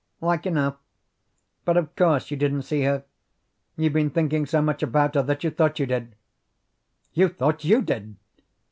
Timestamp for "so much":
4.47-4.81